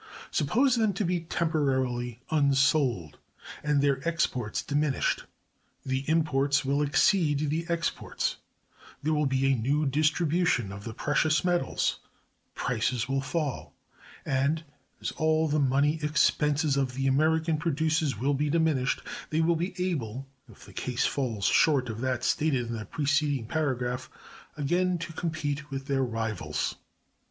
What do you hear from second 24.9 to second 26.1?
to compete with their